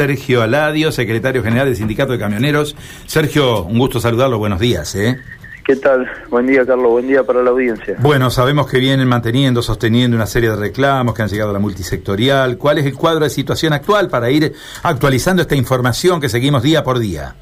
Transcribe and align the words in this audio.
Sergio 0.00 0.40
Aladio, 0.40 0.92
secretario 0.92 1.42
general 1.42 1.66
del 1.66 1.76
Sindicato 1.76 2.12
de 2.12 2.18
Camioneros. 2.18 2.74
Sergio, 3.04 3.64
un 3.64 3.78
gusto 3.78 4.00
saludarlo, 4.00 4.38
buenos 4.38 4.58
días. 4.58 4.94
¿eh? 4.94 5.20
¿Qué 5.62 5.76
tal? 5.76 6.10
Buen 6.30 6.46
día, 6.46 6.64
Carlos. 6.64 6.90
Buen 6.90 7.06
día 7.06 7.22
para 7.22 7.42
la 7.42 7.50
audiencia. 7.50 7.96
Bueno, 7.98 8.30
sabemos 8.30 8.66
que 8.66 8.78
vienen 8.78 9.06
manteniendo, 9.06 9.60
sosteniendo 9.60 10.16
una 10.16 10.24
serie 10.24 10.48
de 10.48 10.56
reclamos 10.56 11.14
que 11.14 11.20
han 11.20 11.28
llegado 11.28 11.50
a 11.50 11.52
la 11.52 11.58
multisectorial. 11.58 12.56
¿Cuál 12.56 12.78
es 12.78 12.86
el 12.86 12.94
cuadro 12.94 13.24
de 13.24 13.28
situación 13.28 13.74
actual 13.74 14.08
para 14.08 14.30
ir 14.30 14.54
actualizando 14.82 15.42
esta 15.42 15.54
información 15.54 16.18
que 16.18 16.30
seguimos 16.30 16.62
día 16.62 16.82
por 16.82 16.98
día? 16.98 17.34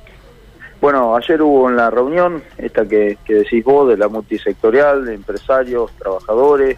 Bueno, 0.81 1.15
ayer 1.15 1.41
hubo 1.41 1.71
en 1.71 1.77
la 1.77 1.91
reunión, 1.91 2.43
esta 2.57 2.85
que, 2.85 3.17
decís 3.25 3.63
vos, 3.63 3.89
de 3.89 3.97
la 3.97 4.09
multisectorial, 4.09 5.05
de 5.05 5.15
empresarios, 5.15 5.93
trabajadores. 5.97 6.77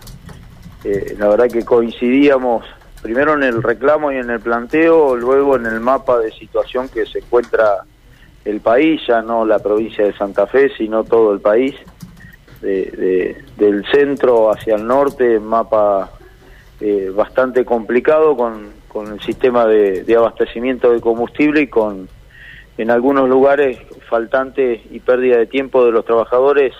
Eh, 0.84 1.16
la 1.18 1.28
verdad 1.28 1.48
que 1.48 1.64
coincidíamos 1.64 2.66
primero 3.02 3.34
en 3.34 3.42
el 3.42 3.62
reclamo 3.62 4.12
y 4.12 4.16
en 4.16 4.30
el 4.30 4.40
planteo, 4.40 5.16
luego 5.16 5.56
en 5.56 5.66
el 5.66 5.80
mapa 5.80 6.18
de 6.18 6.32
situación 6.32 6.88
que 6.88 7.06
se 7.06 7.18
encuentra 7.18 7.84
el 8.44 8.60
país, 8.60 9.00
ya 9.06 9.22
no 9.22 9.44
la 9.44 9.58
provincia 9.58 10.04
de 10.04 10.12
Santa 10.14 10.46
Fe, 10.46 10.70
sino 10.76 11.04
todo 11.04 11.32
el 11.32 11.40
país, 11.40 11.74
del 12.60 13.84
centro 13.90 14.50
hacia 14.52 14.76
el 14.76 14.86
norte, 14.86 15.40
mapa 15.40 16.10
eh, 16.80 17.10
bastante 17.14 17.64
complicado 17.64 18.36
con, 18.36 18.78
el 19.06 19.20
sistema 19.20 19.66
de, 19.66 20.16
abastecimiento 20.16 20.90
de 20.92 21.00
combustible 21.00 21.62
y 21.62 21.66
con 21.68 22.08
en 22.76 22.90
algunos 22.90 23.28
lugares 23.28 23.78
faltante 24.08 24.82
y 24.90 25.00
pérdida 25.00 25.36
de 25.36 25.46
tiempo 25.46 25.84
de 25.84 25.92
los 25.92 26.04
trabajadores 26.04 26.72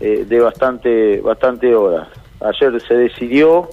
eh, 0.00 0.24
de 0.26 0.40
bastante, 0.40 1.20
bastante 1.20 1.74
horas. 1.74 2.08
Ayer 2.40 2.80
se 2.80 2.94
decidió 2.94 3.68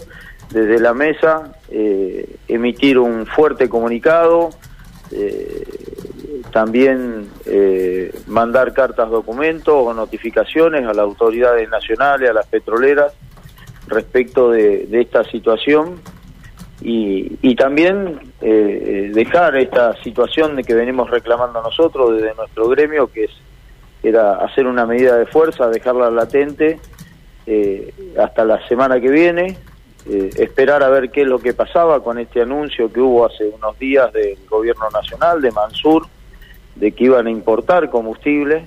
desde 0.53 0.79
la 0.79 0.93
mesa 0.93 1.51
eh, 1.71 2.37
emitir 2.47 2.99
un 2.99 3.25
fuerte 3.25 3.67
comunicado, 3.67 4.51
eh, 5.11 5.63
también 6.51 7.27
eh, 7.47 8.13
mandar 8.27 8.73
cartas 8.73 9.09
documentos 9.09 9.73
o 9.75 9.93
notificaciones 9.93 10.83
a 10.83 10.93
las 10.93 10.99
autoridades 10.99 11.67
nacionales, 11.69 12.29
a 12.29 12.33
las 12.33 12.45
petroleras, 12.45 13.13
respecto 13.87 14.51
de, 14.51 14.87
esta 14.91 15.23
situación 15.25 15.99
y, 16.81 17.55
también 17.55 18.19
dejar 18.41 19.55
esta 19.55 19.95
situación 20.03 20.55
de 20.55 20.63
que 20.63 20.73
venimos 20.73 21.09
reclamando 21.09 21.61
nosotros 21.61 22.15
desde 22.15 22.35
nuestro 22.35 22.67
gremio, 22.67 23.07
que 23.11 23.25
es 23.25 23.31
era 24.01 24.35
hacer 24.35 24.67
una 24.67 24.85
medida 24.85 25.15
de 25.17 25.25
fuerza, 25.25 25.69
dejarla 25.69 26.09
latente 26.09 26.79
hasta 28.17 28.43
la 28.43 28.67
semana 28.67 28.99
que 28.99 29.09
viene, 29.09 29.57
eh, 30.09 30.29
esperar 30.37 30.83
a 30.83 30.89
ver 30.89 31.11
qué 31.11 31.21
es 31.21 31.27
lo 31.27 31.39
que 31.39 31.53
pasaba 31.53 32.03
con 32.03 32.19
este 32.19 32.41
anuncio 32.41 32.91
que 32.91 32.99
hubo 32.99 33.25
hace 33.25 33.47
unos 33.47 33.77
días 33.79 34.11
del 34.11 34.37
gobierno 34.49 34.89
nacional, 34.89 35.41
de 35.41 35.51
Mansur, 35.51 36.05
de 36.75 36.91
que 36.91 37.05
iban 37.05 37.27
a 37.27 37.31
importar 37.31 37.89
combustible. 37.89 38.65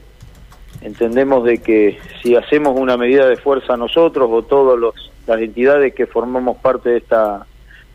Entendemos 0.81 1.45
de 1.45 1.59
que 1.59 1.99
si 2.23 2.37
hacemos 2.37 2.79
una 2.79 2.97
medida 2.97 3.29
de 3.29 3.37
fuerza 3.37 3.77
nosotros 3.77 4.29
o 4.33 4.43
todas 4.43 4.95
las 5.27 5.41
entidades 5.41 5.95
que 5.95 6.07
formamos 6.07 6.57
parte 6.59 6.91
de 6.91 6.99
esta, 6.99 7.47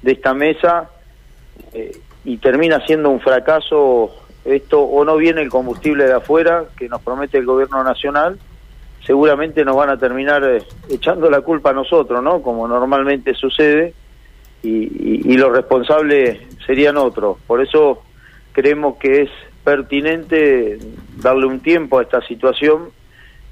de 0.02 0.12
esta 0.12 0.34
mesa, 0.34 0.90
eh, 1.74 2.00
y 2.24 2.38
termina 2.38 2.86
siendo 2.86 3.10
un 3.10 3.20
fracaso 3.20 4.12
esto, 4.46 4.82
o 4.82 5.04
no 5.06 5.18
viene 5.18 5.42
el 5.42 5.50
combustible 5.50 6.06
de 6.06 6.14
afuera 6.14 6.66
que 6.78 6.90
nos 6.90 7.02
promete 7.02 7.38
el 7.38 7.46
gobierno 7.46 7.84
nacional, 7.84 8.38
seguramente 9.06 9.66
nos 9.66 9.76
van 9.76 9.90
a 9.90 9.98
terminar 9.98 10.44
eh, 10.44 10.64
echando 10.90 11.30
la 11.30 11.42
culpa 11.42 11.72
a 11.72 11.74
nosotros, 11.74 12.22
¿no? 12.24 12.42
Como 12.42 12.68
normalmente 12.68 13.34
sucede, 13.34 13.94
y, 14.64 15.38
los 15.38 15.52
responsables 15.52 16.40
serían 16.66 16.98
otros. 16.98 17.38
Por 17.48 17.62
eso 17.62 18.04
creemos 18.52 18.98
que 18.98 19.24
es 19.24 19.30
pertinente 19.64 20.78
darle 21.18 21.48
un 21.48 21.62
tiempo 21.62 21.98
a 21.98 22.04
esta 22.04 22.22
situación, 22.22 22.90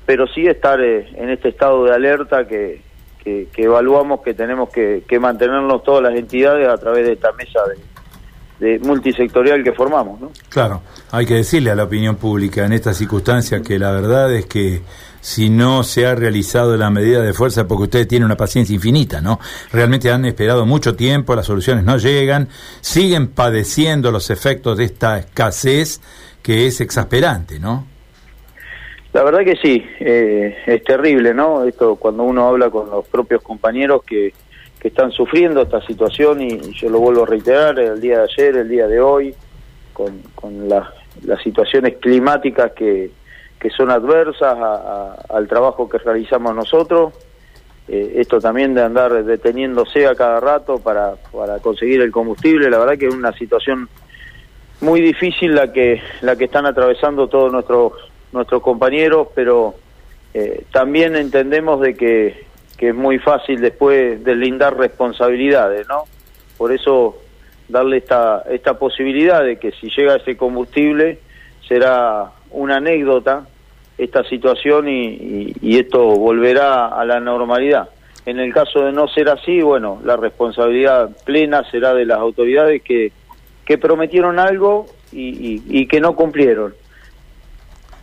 pero 0.05 0.27
sí 0.27 0.45
estar 0.45 0.79
eh, 0.81 1.09
en 1.15 1.29
este 1.29 1.49
estado 1.49 1.85
de 1.85 1.93
alerta 1.93 2.47
que, 2.47 2.81
que, 3.23 3.47
evaluamos 3.57 4.21
que 4.21 4.33
tenemos 4.33 4.69
que, 4.69 5.03
que, 5.07 5.19
mantenernos 5.19 5.83
todas 5.83 6.03
las 6.03 6.15
entidades 6.15 6.67
a 6.67 6.77
través 6.77 7.05
de 7.05 7.13
esta 7.13 7.31
mesa 7.33 7.59
de, 8.59 8.69
de 8.73 8.79
multisectorial 8.79 9.63
que 9.63 9.71
formamos. 9.71 10.19
¿no? 10.19 10.31
Claro, 10.49 10.81
hay 11.11 11.25
que 11.25 11.35
decirle 11.35 11.71
a 11.71 11.75
la 11.75 11.83
opinión 11.83 12.15
pública 12.15 12.65
en 12.65 12.73
esta 12.73 12.93
circunstancia 12.93 13.61
que 13.61 13.77
la 13.77 13.91
verdad 13.91 14.33
es 14.33 14.45
que 14.45 14.81
si 15.21 15.49
no 15.49 15.83
se 15.83 16.05
ha 16.05 16.15
realizado 16.15 16.77
la 16.77 16.89
medida 16.89 17.21
de 17.21 17.33
fuerza 17.33 17.67
porque 17.67 17.83
ustedes 17.83 18.07
tienen 18.07 18.25
una 18.25 18.37
paciencia 18.37 18.73
infinita, 18.73 19.21
¿no? 19.21 19.39
Realmente 19.71 20.11
han 20.11 20.25
esperado 20.25 20.65
mucho 20.65 20.95
tiempo, 20.95 21.35
las 21.35 21.45
soluciones 21.45 21.83
no 21.83 21.97
llegan, 21.97 22.49
siguen 22.81 23.27
padeciendo 23.27 24.11
los 24.11 24.29
efectos 24.29 24.77
de 24.77 24.85
esta 24.85 25.19
escasez 25.19 26.01
que 26.41 26.67
es 26.67 26.81
exasperante, 26.81 27.59
¿no? 27.59 27.85
La 29.11 29.23
verdad 29.23 29.39
que 29.43 29.55
sí, 29.55 29.83
eh, 29.99 30.55
es 30.67 30.83
terrible, 30.83 31.33
¿no? 31.33 31.63
Esto 31.63 31.95
cuando 31.95 32.23
uno 32.23 32.47
habla 32.47 32.69
con 32.69 32.89
los 32.89 33.07
propios 33.07 33.41
compañeros 33.41 34.03
que, 34.03 34.33
que 34.79 34.87
están 34.89 35.11
sufriendo 35.11 35.63
esta 35.63 35.81
situación 35.85 36.41
y, 36.41 36.59
yo 36.73 36.89
lo 36.89 36.99
vuelvo 36.99 37.23
a 37.23 37.25
reiterar, 37.25 37.79
el 37.79 37.99
día 37.99 38.19
de 38.19 38.23
ayer, 38.23 38.57
el 38.57 38.69
día 38.69 38.87
de 38.87 38.99
hoy, 38.99 39.33
con, 39.93 40.21
con 40.35 40.69
las 40.69 40.85
situaciones 41.43 41.95
climáticas 41.97 42.71
que, 42.73 43.09
que 43.59 43.69
son 43.69 43.91
adversas 43.91 44.57
al 45.29 45.47
trabajo 45.47 45.89
que 45.89 45.97
realizamos 45.97 46.55
nosotros. 46.55 47.13
Eh, 47.87 48.13
esto 48.17 48.39
también 48.39 48.73
de 48.73 48.83
andar 48.83 49.23
deteniéndose 49.23 50.07
a 50.07 50.15
cada 50.15 50.39
rato 50.39 50.79
para, 50.79 51.15
para 51.31 51.59
conseguir 51.59 52.01
el 52.01 52.11
combustible, 52.11 52.69
la 52.69 52.77
verdad 52.77 52.97
que 52.97 53.07
es 53.07 53.13
una 53.13 53.33
situación 53.33 53.89
muy 54.81 55.01
difícil 55.01 55.55
la 55.55 55.73
que 55.73 56.01
la 56.21 56.35
que 56.35 56.45
están 56.45 56.65
atravesando 56.65 57.27
todos 57.27 57.51
nuestros 57.51 57.93
nuestros 58.31 58.61
compañeros, 58.61 59.29
pero 59.33 59.73
eh, 60.35 60.65
también 60.71 61.15
entendemos 61.15 61.81
de 61.81 61.95
que, 61.95 62.45
que 62.77 62.89
es 62.89 62.95
muy 62.95 63.17
fácil 63.17 63.59
después 63.59 64.23
deslindar 64.23 64.77
responsabilidades, 64.77 65.87
¿no? 65.87 66.03
Por 66.57 66.71
eso 66.71 67.17
darle 67.67 67.97
esta 67.97 68.43
esta 68.49 68.77
posibilidad 68.77 69.43
de 69.43 69.57
que 69.57 69.71
si 69.71 69.89
llega 69.89 70.15
ese 70.15 70.37
combustible 70.37 71.19
será 71.67 72.31
una 72.51 72.77
anécdota 72.77 73.47
esta 73.97 74.23
situación 74.23 74.87
y, 74.87 75.77
esto 75.77 75.99
volverá 75.99 76.87
a 76.87 77.05
la 77.05 77.19
normalidad. 77.19 77.89
En 78.25 78.39
el 78.39 78.53
caso 78.53 78.81
de 78.81 78.91
no 78.91 79.07
ser 79.07 79.29
así, 79.29 79.61
bueno, 79.61 79.99
la 80.03 80.15
responsabilidad 80.17 81.09
plena 81.25 81.63
será 81.69 81.93
de 81.93 82.05
las 82.05 82.19
autoridades 82.19 82.81
que, 82.81 83.11
que 83.65 83.77
prometieron 83.77 84.39
algo 84.39 84.85
y, 85.11 85.61
y 85.67 85.87
que 85.87 85.99
no 85.99 86.15
cumplieron. 86.15 86.73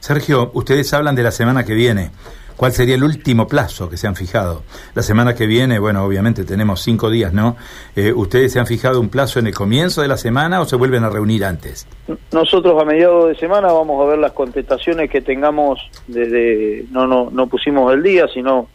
Sergio, 0.00 0.50
ustedes 0.54 0.92
hablan 0.92 1.14
de 1.14 1.22
la 1.22 1.30
semana 1.30 1.64
que 1.64 1.74
viene. 1.74 2.10
¿Cuál 2.56 2.72
sería 2.72 2.94
el 2.94 3.04
último 3.04 3.46
plazo 3.46 3.90
que 3.90 3.96
se 3.96 4.06
han 4.06 4.16
fijado? 4.16 4.62
La 4.94 5.02
semana 5.02 5.34
que 5.34 5.46
viene, 5.46 5.78
bueno, 5.78 6.04
obviamente 6.04 6.44
tenemos 6.44 6.80
cinco 6.82 7.10
días, 7.10 7.32
¿no? 7.32 7.56
Eh, 7.94 8.12
¿Ustedes 8.12 8.52
se 8.52 8.58
han 8.58 8.66
fijado 8.66 8.98
un 9.00 9.10
plazo 9.10 9.38
en 9.38 9.46
el 9.46 9.54
comienzo 9.54 10.00
de 10.00 10.08
la 10.08 10.16
semana 10.16 10.60
o 10.60 10.64
se 10.64 10.76
vuelven 10.76 11.04
a 11.04 11.10
reunir 11.10 11.44
antes? 11.44 11.86
Nosotros 12.32 12.80
a 12.80 12.84
mediados 12.86 13.28
de 13.28 13.34
semana 13.36 13.72
vamos 13.72 14.02
a 14.02 14.08
ver 14.08 14.18
las 14.18 14.32
contestaciones 14.32 15.10
que 15.10 15.20
tengamos 15.20 15.78
desde, 16.06 16.86
no, 16.90 17.06
no, 17.06 17.28
no 17.30 17.46
pusimos 17.46 17.92
el 17.92 18.02
día, 18.02 18.26
sino 18.32 18.68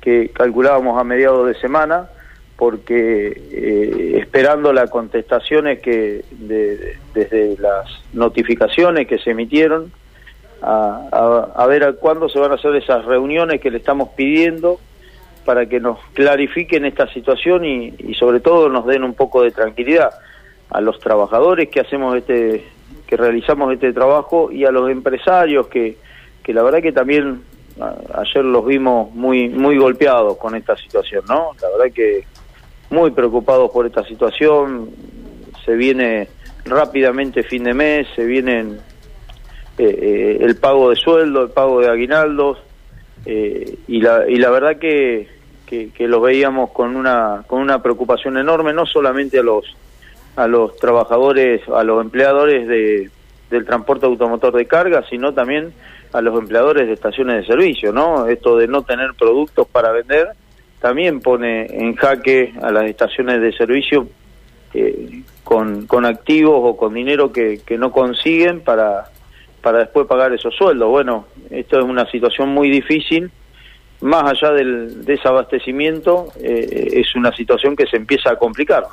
que 0.00 0.28
calculábamos 0.28 1.00
a 1.00 1.02
mediados 1.02 1.48
de 1.48 1.54
semana, 1.54 2.08
porque 2.56 3.32
eh, 3.50 4.18
esperando 4.20 4.72
las 4.72 4.90
contestaciones 4.90 5.80
que 5.80 6.24
desde 6.30 7.56
las 7.58 7.86
notificaciones 8.12 9.08
que 9.08 9.18
se 9.18 9.30
emitieron, 9.30 9.90
a, 10.66 11.66
ver 11.66 11.84
a 11.84 11.92
cuándo 11.92 12.28
se 12.28 12.38
van 12.38 12.52
a 12.52 12.54
hacer 12.54 12.74
esas 12.76 13.04
reuniones 13.04 13.60
que 13.60 13.70
le 13.70 13.78
estamos 13.78 14.10
pidiendo 14.10 14.78
para 15.44 15.66
que 15.66 15.78
nos 15.78 15.98
clarifiquen 16.14 16.86
esta 16.86 17.06
situación 17.12 17.64
y, 17.64 18.14
sobre 18.18 18.40
todo 18.40 18.68
nos 18.68 18.86
den 18.86 19.04
un 19.04 19.14
poco 19.14 19.42
de 19.42 19.50
tranquilidad 19.50 20.10
a 20.70 20.80
los 20.80 20.98
trabajadores 20.98 21.68
que 21.68 21.80
hacemos 21.80 22.16
este 22.16 22.64
que 23.06 23.16
realizamos 23.18 23.72
este 23.72 23.92
trabajo 23.92 24.50
y 24.50 24.64
a 24.64 24.70
los 24.70 24.90
empresarios 24.90 25.66
que, 25.66 25.98
que 26.42 26.54
la 26.54 26.62
verdad 26.62 26.80
que 26.80 26.92
también 26.92 27.42
ayer 28.14 28.44
los 28.44 28.64
vimos 28.64 29.14
muy 29.14 29.50
muy 29.50 29.76
golpeados 29.76 30.38
con 30.38 30.54
esta 30.54 30.74
situación 30.76 31.24
no 31.28 31.50
la 31.60 31.68
verdad 31.68 31.94
que 31.94 32.24
muy 32.90 33.10
preocupados 33.10 33.70
por 33.70 33.86
esta 33.86 34.04
situación. 34.04 34.90
Se 35.64 35.74
viene 35.74 36.28
rápidamente 36.64 37.42
fin 37.42 37.64
de 37.64 37.74
mes 37.74 38.06
se 38.16 38.24
vienen 38.24 38.78
eh, 39.76 39.98
eh, 40.00 40.38
el 40.40 40.56
pago 40.56 40.90
de 40.90 40.96
sueldo, 40.96 41.42
el 41.42 41.50
pago 41.50 41.80
de 41.80 41.88
aguinaldos, 41.88 42.58
eh, 43.26 43.76
y, 43.88 44.00
la, 44.00 44.24
y 44.28 44.36
la 44.36 44.50
verdad 44.50 44.76
que, 44.78 45.28
que, 45.66 46.06
lo 46.06 46.20
veíamos 46.20 46.70
con 46.70 46.94
una, 46.94 47.42
con 47.48 47.60
una 47.60 47.82
preocupación 47.82 48.38
enorme, 48.38 48.72
no 48.72 48.86
solamente 48.86 49.40
a 49.40 49.42
los, 49.42 49.64
a 50.36 50.46
los 50.46 50.76
trabajadores, 50.76 51.62
a 51.68 51.82
los 51.82 52.00
empleadores 52.00 52.68
de, 52.68 53.10
del 53.50 53.64
transporte 53.64 54.06
automotor 54.06 54.54
de 54.54 54.66
carga, 54.66 55.04
sino 55.10 55.34
también 55.34 55.72
a 56.12 56.20
los 56.20 56.38
empleadores 56.38 56.86
de 56.86 56.92
estaciones 56.92 57.40
de 57.40 57.46
servicio, 57.46 57.92
¿no? 57.92 58.28
Esto 58.28 58.56
de 58.56 58.68
no 58.68 58.82
tener 58.82 59.14
productos 59.18 59.66
para 59.66 59.90
vender 59.90 60.28
también 60.80 61.20
pone 61.20 61.66
en 61.66 61.96
jaque 61.96 62.54
a 62.62 62.70
las 62.70 62.84
estaciones 62.84 63.40
de 63.40 63.52
servicio 63.52 64.06
con, 65.42 65.86
con 65.86 66.04
activos 66.04 66.60
o 66.62 66.76
con 66.76 66.94
dinero 66.94 67.32
que, 67.32 67.60
que 67.64 67.78
no 67.78 67.90
consiguen 67.90 68.60
para, 68.60 69.08
para 69.64 69.78
después 69.78 70.06
pagar 70.06 70.32
esos 70.34 70.54
sueldos. 70.54 70.88
Bueno, 70.90 71.24
esto 71.50 71.78
es 71.78 71.84
una 71.84 72.08
situación 72.10 72.50
muy 72.50 72.70
difícil. 72.70 73.30
Más 74.02 74.24
allá 74.24 74.52
del 74.52 75.04
desabastecimiento, 75.06 76.28
eh, 76.38 76.90
es 76.92 77.16
una 77.16 77.34
situación 77.34 77.74
que 77.74 77.86
se 77.86 77.96
empieza 77.96 78.30
a 78.30 78.36
complicar. 78.36 78.84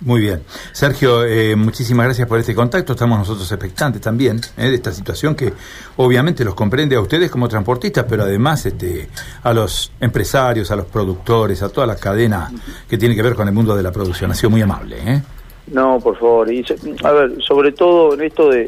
Muy 0.00 0.20
bien. 0.20 0.42
Sergio, 0.72 1.24
eh, 1.24 1.56
muchísimas 1.56 2.04
gracias 2.04 2.28
por 2.28 2.38
este 2.38 2.54
contacto. 2.54 2.92
Estamos 2.92 3.18
nosotros 3.18 3.50
expectantes 3.50 4.02
también 4.02 4.40
eh, 4.58 4.68
de 4.68 4.74
esta 4.74 4.92
situación 4.92 5.34
que 5.34 5.52
obviamente 5.96 6.44
los 6.44 6.54
comprende 6.54 6.96
a 6.96 7.00
ustedes 7.00 7.30
como 7.30 7.48
transportistas, 7.48 8.04
pero 8.08 8.24
además 8.24 8.64
este, 8.66 9.08
a 9.42 9.54
los 9.54 9.92
empresarios, 10.00 10.70
a 10.70 10.76
los 10.76 10.86
productores, 10.86 11.62
a 11.62 11.70
toda 11.70 11.86
la 11.86 11.96
cadena 11.96 12.50
que 12.88 12.98
tiene 12.98 13.14
que 13.14 13.22
ver 13.22 13.34
con 13.34 13.48
el 13.48 13.54
mundo 13.54 13.74
de 13.74 13.82
la 13.82 13.92
producción. 13.92 14.30
Ha 14.30 14.34
sido 14.34 14.50
muy 14.50 14.60
amable. 14.60 14.96
¿eh? 15.04 15.22
No, 15.70 16.00
por 16.00 16.18
favor. 16.18 16.52
Y, 16.52 16.64
a 17.04 17.12
ver, 17.12 17.42
sobre 17.42 17.72
todo 17.72 18.14
en 18.14 18.22
esto 18.22 18.48
de, 18.48 18.64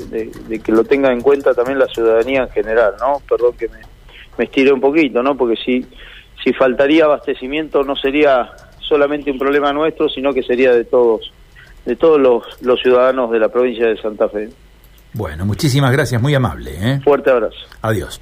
de, 0.48 0.60
que 0.60 0.72
lo 0.72 0.84
tenga 0.84 1.12
en 1.12 1.20
cuenta 1.20 1.52
también 1.52 1.78
la 1.78 1.86
ciudadanía 1.86 2.42
en 2.42 2.50
general, 2.50 2.94
¿no? 3.00 3.20
Perdón 3.28 3.54
que 3.58 3.68
me, 3.68 3.78
me 4.38 4.44
estiré 4.44 4.72
un 4.72 4.80
poquito, 4.80 5.22
¿no? 5.22 5.36
Porque 5.36 5.56
si, 5.56 5.84
si 6.42 6.52
faltaría 6.52 7.04
abastecimiento 7.04 7.82
no 7.82 7.96
sería 7.96 8.50
solamente 8.80 9.30
un 9.30 9.38
problema 9.38 9.72
nuestro, 9.72 10.08
sino 10.08 10.32
que 10.32 10.42
sería 10.42 10.72
de 10.72 10.84
todos, 10.84 11.32
de 11.84 11.96
todos 11.96 12.20
los, 12.20 12.62
los 12.62 12.80
ciudadanos 12.80 13.30
de 13.30 13.40
la 13.40 13.48
provincia 13.48 13.88
de 13.88 13.96
Santa 14.00 14.28
Fe. 14.28 14.50
Bueno, 15.14 15.44
muchísimas 15.44 15.92
gracias, 15.92 16.22
muy 16.22 16.34
amable. 16.34 16.70
¿eh? 16.80 17.00
Fuerte 17.04 17.30
abrazo. 17.30 17.56
Adiós. 17.82 18.20